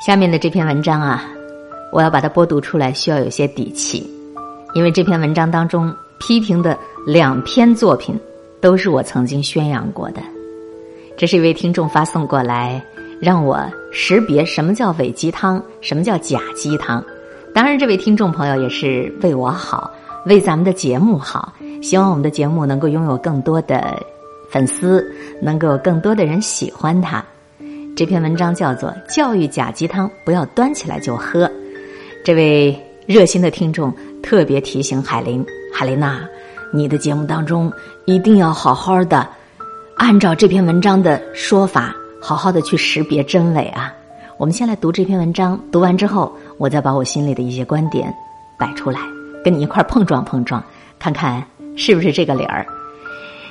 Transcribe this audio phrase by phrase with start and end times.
[0.00, 1.30] 下面的这篇文章啊，
[1.92, 4.08] 我要把它播读出来，需要有些底气，
[4.72, 6.76] 因为这篇文章当中批评的
[7.06, 8.18] 两篇作品
[8.62, 10.22] 都是我曾经宣扬过的。
[11.18, 12.82] 这是一位听众发送过来，
[13.20, 13.60] 让我
[13.92, 17.04] 识别什么叫伪鸡汤，什么叫假鸡汤。
[17.54, 19.90] 当然，这位听众朋友也是为我好，
[20.24, 24.02] 为咱们的节目好，希望我们的节目能够拥有更多的
[24.50, 25.06] 粉丝，
[25.42, 27.22] 能够更多的人喜欢它。
[27.96, 31.46] 这篇文章叫做《教育假鸡汤，不要端起来就喝》。
[32.24, 32.74] 这位
[33.06, 36.20] 热心的听众特别提醒海林：海琳娜，
[36.72, 37.70] 你的节目当中
[38.06, 39.28] 一定要好好的
[39.96, 43.92] 按照这篇文章的说法，好好的去识别真伪啊！
[44.38, 48.14] 我们先来读这篇文章，读完之后，我再把我心里的一些观点
[48.58, 49.00] 摆出来，
[49.44, 50.62] 跟你一块碰撞碰撞，
[50.98, 51.44] 看看
[51.76, 52.64] 是不是这个理儿。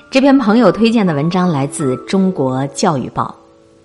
[0.09, 3.35] 这篇朋友推荐的文章来自《中国教育报》。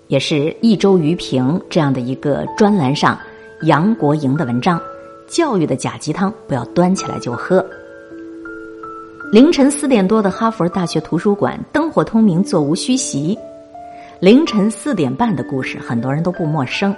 [0.07, 3.17] 也是一周余评这样的一个专栏上，
[3.63, 4.79] 杨国营的文章
[5.27, 7.59] 《教育的假鸡汤不要端起来就喝》。
[9.31, 13.37] 凌晨四点多的哈佛大学图书馆灯火通明，座无虚席。
[14.19, 16.95] 凌晨四点半的故事，很多人都不陌生。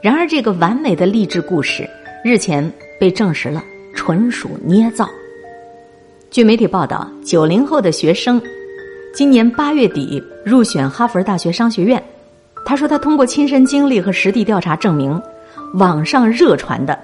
[0.00, 1.88] 然而，这个完美的励志故事
[2.24, 3.62] 日前被证实了
[3.94, 5.08] 纯属捏造。
[6.30, 8.40] 据媒体报道，九零后的学生
[9.12, 12.00] 今年八月底入选哈佛大学商学院。
[12.78, 15.20] 说：“他通过亲身经历和实地调查证明，
[15.74, 16.98] 网上热传的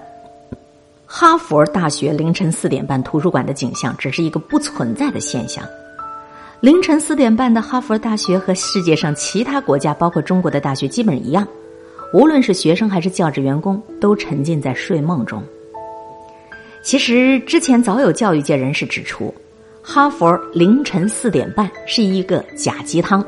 [1.05, 5.63] 哈佛大学凌晨四点半图书馆的景象只是一个不存在的现象。
[6.61, 11.47] 凌晨四点半的哈佛大学和世界上其他国家，包括中国的大学基本一样，
[12.15, 15.43] 无论是学生还是教职员工，都沉浸在睡梦中。
[16.83, 19.35] 其实之前早有教育界人士指出，
[19.83, 23.23] 哈佛凌晨四点半是一个假鸡汤。”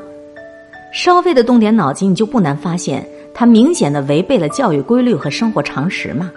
[0.91, 6.31] 稍微的动点脑筋，你就不难发现，它明显的违背了教育规律和生活常识嘛。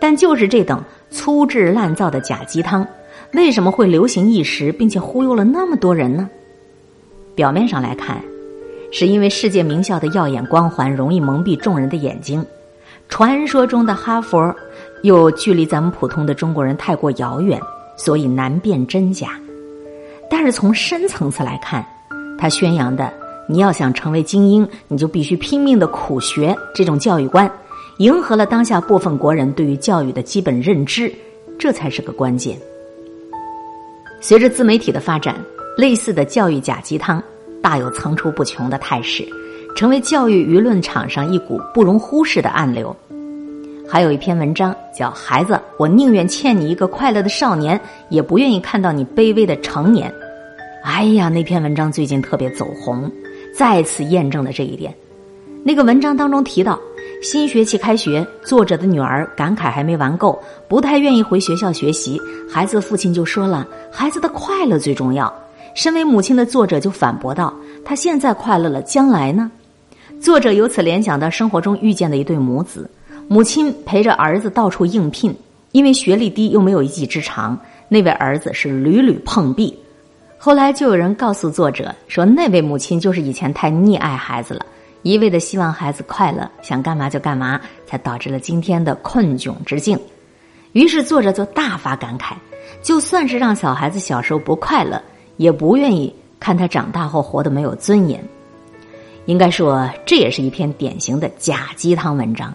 [0.00, 2.86] 但就是这等粗制滥造的假鸡汤，
[3.32, 6.28] 为什么会流行一时，并且忽悠了那么多人呢？
[7.34, 8.22] 表面上来看，
[8.92, 12.44] 是因为世界名校的耀眼光环容易蒙蔽众人的眼睛，
[13.08, 14.54] 传说中的哈佛
[15.02, 17.60] 又距离咱们普通的中国人太过遥远，
[17.96, 19.30] 所以难辨真假。
[20.30, 21.84] 但是从深层次来看，
[22.38, 23.12] 他宣扬的。
[23.46, 26.56] 你要想成为精英，你就必须拼命的苦学。
[26.74, 27.50] 这种教育观，
[27.98, 31.12] 迎合了当下部分国人对于教育的基本认知，
[31.58, 32.56] 这才是个关键。
[34.20, 35.36] 随着自媒体的发展，
[35.76, 37.22] 类似的教育假鸡汤
[37.60, 39.22] 大有层出不穷的态势，
[39.76, 42.96] 成为教育舆论场上一股不容忽视的暗流。
[43.86, 47.78] 还有一篇文章叫《孩子，我宁愿欠你一个快乐的少年，
[48.08, 50.10] 也不愿意看到你卑微的成年》。
[50.82, 53.10] 哎呀，那篇文章最近特别走红。
[53.56, 54.94] 再次验证了这一点。
[55.62, 56.78] 那个文章当中提到，
[57.22, 60.38] 新学期开学，作者的女儿感慨还没玩够，
[60.68, 62.20] 不太愿意回学校学习。
[62.50, 65.32] 孩子父亲就说了：“孩子的快乐最重要。”
[65.74, 67.52] 身为母亲的作者就反驳道
[67.84, 69.50] ：“他现在快乐了，将来呢？”
[70.20, 72.88] 作者由此联想到生活中遇见的一对母子，
[73.26, 75.34] 母亲陪着儿子到处应聘，
[75.72, 79.76] 因为学历低又没有一技之长，那位儿子是屡屡碰壁。
[80.44, 84.66] 后来就有人告诉作者说，那位母亲就是以前太溺爱孩子了，
[85.00, 89.98] 一味的希望孩子快乐，想干嘛就干嘛，才导致了今天的困窘之境。
[90.72, 92.34] 于是作者就大发感慨，
[92.82, 95.00] 就算是让小孩子小时候不快乐，
[95.38, 98.22] 也不愿意看他长大后活得没有尊严。
[99.24, 102.54] 应该说，这也是一篇典型的假鸡汤文章。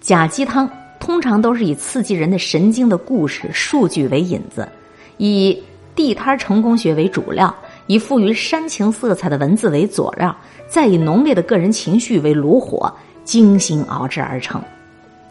[0.00, 0.70] 假鸡汤
[1.00, 4.68] 通常都是以刺激人的神经的故事、数据为引子，
[5.16, 5.60] 以。
[5.96, 7.52] 地摊成功学为主料，
[7.86, 10.36] 以富于煽情色彩的文字为佐料，
[10.68, 12.92] 再以浓烈的个人情绪为炉火，
[13.24, 14.62] 精心熬制而成。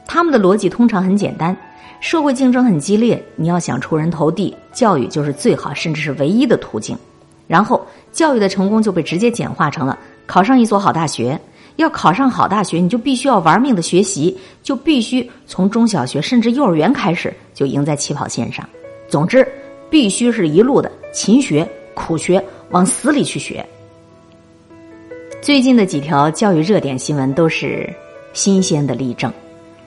[0.07, 1.55] 他们的逻辑通常很简单：
[1.99, 6.97] 社会竞争很激烈，你要想出人头地，教育就是最好甚至是唯一的途径。
[7.47, 9.95] 然后，教育的成功就被直接简化成了
[10.25, 11.39] 考上一所好大学。
[11.75, 18.67] 要考上好大学，你就必须要玩命的学习，就必须从中小学甚至幼儿园开始就赢在起跑线上。
[19.07, 19.47] 总之。
[19.89, 23.65] 必须是一路的勤学苦学，往死里去学。
[25.41, 27.87] 最近的几条教育热点新闻都是
[28.33, 29.31] 新鲜的例证。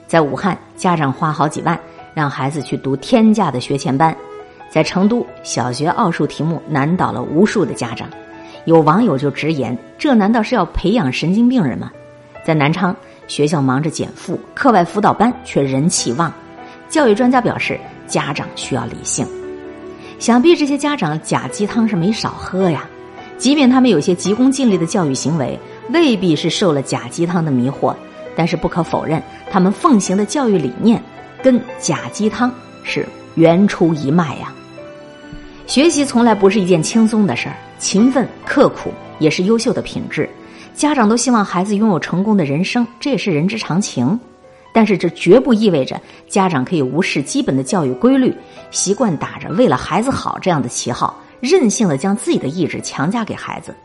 [0.07, 1.79] 在武汉，家长花好几万
[2.13, 4.11] 让孩子去读天价的学前班；
[4.71, 8.09] 在成都，小学奥数题目难倒了无数的家长。
[8.65, 11.91] 有网友就直言：“这难道是要培养神经病人吗？”
[12.43, 12.95] 在南昌，
[13.27, 16.33] 学校忙着减负，课外辅导班却人气旺。
[16.87, 19.27] 教育专家表示，家长需要理性。
[20.19, 22.85] 想必这些家长假鸡汤是没少喝呀，
[23.37, 25.57] 即便他们有些急功近利的教育行为，
[25.91, 27.95] 未必是受了假鸡汤的迷惑，
[28.35, 31.01] 但是不可否认，他们奉行的教育理念
[31.41, 32.51] 跟假鸡汤
[32.83, 34.53] 是源出一脉呀。
[35.65, 40.29] 学习从来不是一件轻松的事儿，勤奋刻苦也是优秀的品质。
[40.73, 44.19] 家长都希望孩子拥有成功的人生，这也是人之常情。
[44.79, 45.99] 但是这绝不意味着
[46.29, 48.33] 家长可以无视基本的教育规律，
[48.71, 53.75] 习惯打着为了孩子好这样的旗号，任性的将自己的意志强加给孩子。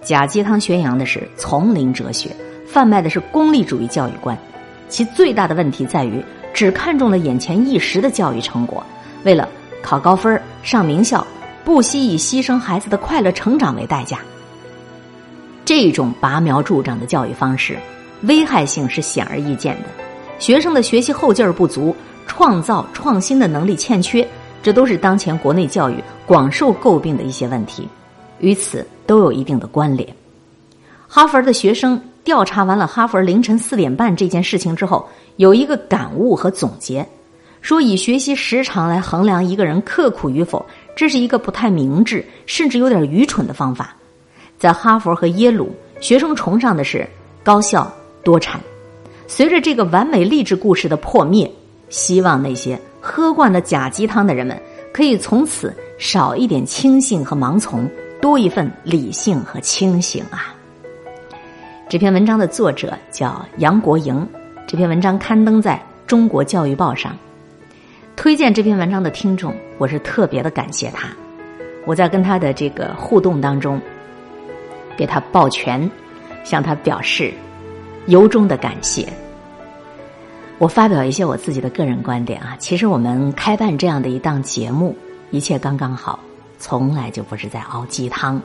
[0.00, 2.34] 假鸡汤宣扬的是丛林哲学，
[2.66, 4.34] 贩卖的是功利主义教育观，
[4.88, 6.24] 其最大的问题在于
[6.54, 8.82] 只看重了眼前一时的教育成果，
[9.24, 9.46] 为了
[9.82, 11.26] 考高分上名校，
[11.66, 14.20] 不惜以牺牲孩子的快乐成长为代价。
[15.66, 17.76] 这种拔苗助长的教育方式，
[18.22, 19.88] 危害性是显而易见的。
[20.38, 21.94] 学生的学习后劲儿不足，
[22.26, 24.26] 创造创新的能力欠缺，
[24.62, 27.88] 这都是当前国内教育广受诟病的一些问题，
[28.40, 30.08] 与此都有一定的关联。
[31.06, 37.06] 哈佛的学生调查完了哈佛凌晨四点半这件事情之后，有一个感悟和总结，
[37.60, 40.64] 说以学习时长来衡量一个人刻苦与否，
[40.96, 43.94] 这是一个不太明智，甚至有点愚蠢的方法。
[44.58, 47.08] 在哈佛和耶鲁，学生崇尚的是
[47.42, 47.90] 高效
[48.22, 48.60] 多产。
[49.26, 51.50] 随着这个完美励志故事的破灭，
[51.88, 54.60] 希望那些喝惯了假鸡汤的人们
[54.92, 57.88] 可以从此少一点轻信和盲从，
[58.20, 60.54] 多一份理性和清醒啊！
[61.88, 64.26] 这篇文章的作者叫杨国营，
[64.66, 67.16] 这篇文章刊登在中国教育报上。
[68.16, 71.08] 推荐这篇文章的听众，我是特别的感谢他。
[71.86, 73.80] 我在跟他的这个互动当中。
[74.96, 75.90] 给他抱拳，
[76.44, 77.34] 向他表示
[78.06, 79.06] 由衷的感谢。
[80.58, 84.96] 我发表一些我自己的个人观点啊，其实我们开办这样的一档节目，
[85.30, 86.18] 一切刚刚好，
[86.58, 88.40] 从来就不是在熬鸡汤，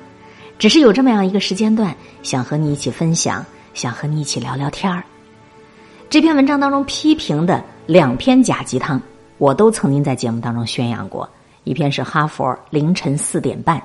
[0.57, 5.03] 只是有这么样一个时间段，想和你一起分享，想和你一起聊聊天儿。
[6.09, 8.99] 这篇文章当中批评的两篇假鸡汤，
[9.37, 11.29] 我都曾经在节目当中宣扬过。
[11.63, 13.79] 一篇是哈佛凌晨四点半，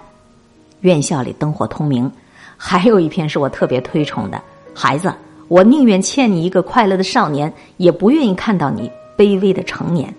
[0.80, 2.10] 院校里灯火通明。
[2.56, 4.40] 还有一篇是我特别推崇的
[4.74, 5.12] 孩子，
[5.48, 10.12] 我宁愿欠你一个快乐的少年，也不愿意看到你卑微的成年。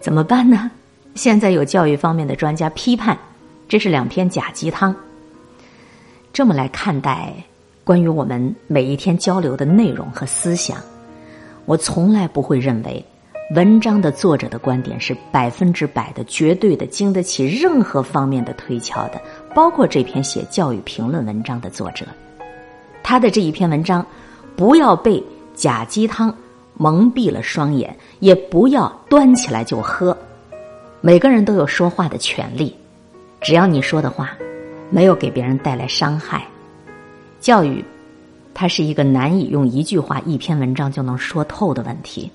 [0.00, 0.70] 怎么办呢？
[1.14, 3.18] 现在有教育方面的专家批判，
[3.68, 4.94] 这是两篇假鸡汤。
[6.32, 7.34] 这么来看待
[7.82, 10.78] 关于我们每一天交流的内容和思想，
[11.64, 13.04] 我从来不会认为
[13.56, 19.20] 文章的作者的观点是百分之百的、绝对的、经得起任何方面的推敲的。
[19.54, 22.06] 包括这篇写教育评论文章的作者，
[23.02, 24.06] 他的这一篇文章，
[24.58, 25.22] 不要被
[25.54, 26.34] 假鸡汤
[26.74, 30.16] 蒙蔽了双眼，也不要端起来就喝。
[31.00, 32.76] 每个人都有说话的权利，
[33.40, 34.36] 只要你说的话
[34.90, 36.44] 没有给别人带来伤害。
[37.40, 37.84] 教育，
[38.52, 42.28] 它是一个难以用一句话、一篇文章就能说透的问题。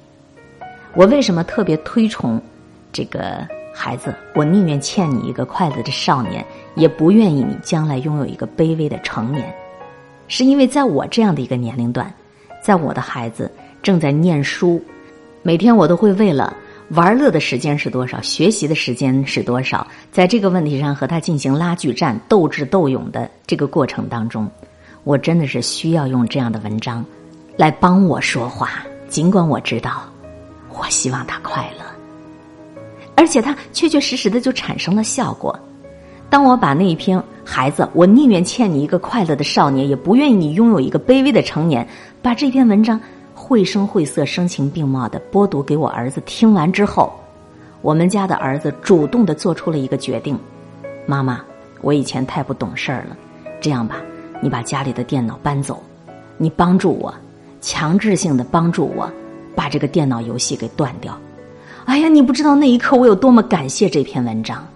[0.96, 2.42] 我为什么特别推崇
[2.94, 3.46] 这个？
[3.76, 9.52] 孩子，我宁愿欠你一个快乐的少年，也不愿意你将来拥有一个卑微的成年。
[10.28, 12.12] 是因为在我这样的一个年龄段，
[12.64, 14.82] 在我的孩子正在念书，
[15.42, 16.56] 每天我都会为了
[16.90, 24.50] 玩乐的时间是多少，学习的时间是多少，在这个问题上和他进行拉锯战、斗智斗勇的这个过程当中，
[25.04, 27.06] 我真的是需要用这样的文章
[27.58, 28.84] 来帮我说话。
[29.10, 30.04] 尽管我知道，
[30.70, 31.86] 我希望他快乐。
[33.16, 35.58] 而且它确确实实的就产生了效果。
[36.34, 41.88] 当我把那一篇孩子，我宁愿欠你一个快乐的少年，也不愿意你拥有一个卑微的成年。
[42.24, 43.00] 把这篇文章
[43.36, 47.14] 绘声绘色、声情并茂的播读给我儿子听完之后，
[47.84, 50.36] 我们家的儿子主动的做出了一个决定：
[51.06, 51.40] 妈妈，
[51.82, 53.16] 我以前太不懂事儿了。
[53.62, 53.98] 这样吧，
[54.42, 55.84] 你把家里的电脑搬走，
[56.40, 57.14] 你帮助我，
[57.62, 59.08] 强制性的帮助我，
[59.54, 61.16] 把这个电脑游戏给断掉。
[61.86, 64.68] 哎呀，你不知道那一刻我有多么感谢这篇文章。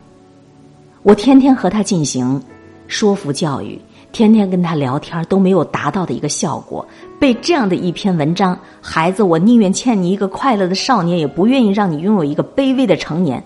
[1.07, 2.43] 我天天和他进行
[2.89, 3.79] 说服教育，
[4.11, 6.85] 天天跟他聊天都没有达到的一个效果，
[7.17, 13.41] 被这样的一篇文章，孩子，我宁愿欠你一个快乐的少年，也不愿意让你拥有一个卑微的成年，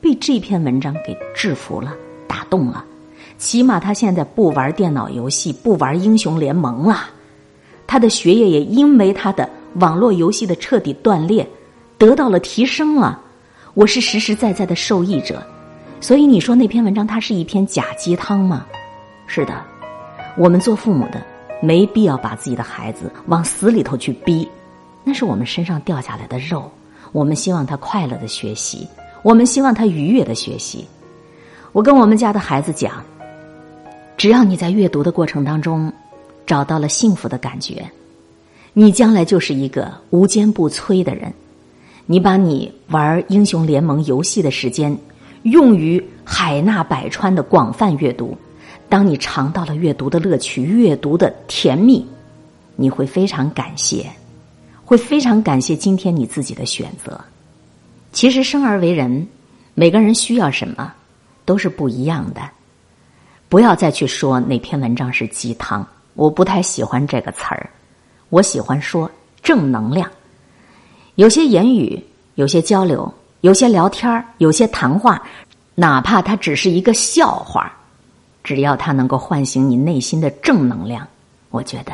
[0.00, 1.92] 被这篇文章给制服了，
[2.28, 2.84] 打动了。
[3.38, 7.10] 起码他现在不玩电脑游戏，不玩英雄联盟了，
[7.88, 9.50] 他的学业也因为他的
[9.80, 11.44] 网络游戏的彻底断裂。
[11.98, 13.20] 得到了提升了，
[13.74, 15.42] 我是实实在在的受益者，
[16.00, 18.66] 所以你说那篇文章它是一篇假鸡汤吗？
[19.26, 19.62] 是的，
[20.36, 21.22] 我们做父母的
[21.62, 24.48] 没必要把自己的孩子往死里头去逼，
[25.04, 26.70] 那是我们身上掉下来的肉，
[27.12, 28.88] 我们希望他快乐的学习，
[29.22, 30.86] 我们希望他愉悦的学习。
[31.72, 33.04] 我跟我们家的孩子讲，
[34.16, 35.92] 只要你在阅读的过程当中
[36.46, 37.88] 找到了幸福的感觉，
[38.72, 41.32] 你将来就是一个无坚不摧的人。
[42.06, 44.96] 你把你玩英雄联盟游戏的时间
[45.42, 48.36] 用于海纳百川的广泛阅读，
[48.88, 52.06] 当你尝到了阅读的乐趣、阅读的甜蜜，
[52.76, 54.06] 你会非常感谢，
[54.84, 57.18] 会非常感谢今天你自己的选择。
[58.12, 59.26] 其实生而为人，
[59.74, 60.92] 每个人需要什么
[61.44, 62.42] 都是不一样的。
[63.48, 67.70] 不要再去说哪篇文章是鸡汤，我不太喜欢这个词儿，
[68.28, 69.10] 我喜欢说
[69.42, 70.10] 正能量。
[71.14, 72.00] 有些言语，
[72.34, 75.22] 有些交流，有些聊天有些谈话，
[75.74, 77.72] 哪怕它只是一个笑话，
[78.44, 81.06] 只要它能够唤醒你内心的正能量，
[81.50, 81.92] 我觉得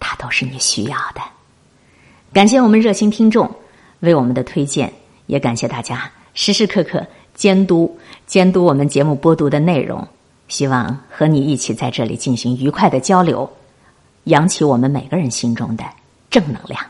[0.00, 1.20] 它都是你需要的。
[2.32, 3.48] 感谢我们热心听众
[4.00, 4.92] 为我们的推荐，
[5.26, 10.06] 也感谢大家时时刻刻监督监督我们节目播读的内容。
[10.48, 13.50] 希望和你一起在这里进行愉快的交流，
[14.24, 15.84] 扬起我们每个人心中的
[16.28, 16.84] 正能量。